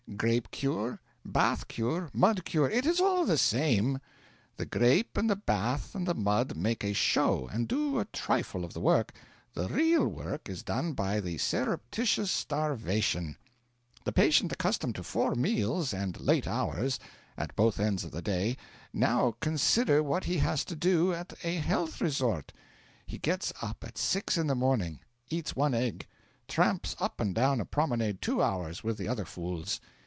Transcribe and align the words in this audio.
Grape 0.17 0.51
cure, 0.51 0.99
bath 1.25 1.67
cure, 1.69 2.09
mud 2.13 2.43
cure 2.43 2.69
it 2.69 2.85
is 2.85 2.99
all 2.99 3.25
the 3.25 3.37
same. 3.37 3.97
The 4.57 4.65
grape 4.65 5.15
and 5.17 5.29
the 5.29 5.37
bath 5.37 5.95
and 5.95 6.05
the 6.05 6.13
mud 6.13 6.57
make 6.57 6.83
a 6.83 6.91
show 6.93 7.47
and 7.47 7.65
do 7.65 7.97
a 7.97 8.03
trifle 8.05 8.65
of 8.65 8.73
the 8.73 8.81
work 8.81 9.13
the 9.53 9.69
real 9.69 10.05
work 10.05 10.49
is 10.49 10.61
done 10.63 10.91
by 10.93 11.21
the 11.21 11.37
surreptitious 11.37 12.29
starvation. 12.29 13.37
The 14.03 14.11
patient 14.11 14.51
accustomed 14.51 14.95
to 14.95 15.03
four 15.03 15.33
meals 15.33 15.93
and 15.93 16.19
late 16.19 16.45
hours 16.45 16.99
at 17.37 17.55
both 17.55 17.79
ends 17.79 18.03
of 18.03 18.11
the 18.11 18.21
day 18.21 18.57
now 18.93 19.35
consider 19.39 20.03
what 20.03 20.25
he 20.25 20.37
has 20.39 20.65
to 20.65 20.75
do 20.75 21.13
at 21.13 21.33
a 21.45 21.55
health 21.55 21.99
resort. 22.01 22.51
He 23.07 23.17
gets 23.17 23.53
up 23.61 23.81
at 23.83 23.97
6 23.97 24.37
in 24.37 24.45
the 24.47 24.55
morning. 24.55 24.99
Eats 25.29 25.55
one 25.55 25.73
egg. 25.73 26.05
Tramps 26.49 26.97
up 26.99 27.21
and 27.21 27.33
down 27.33 27.61
a 27.61 27.65
promenade 27.65 28.21
two 28.21 28.43
hours 28.43 28.83
with 28.83 28.97
the 28.97 29.07
other 29.07 29.25
fools. 29.25 29.79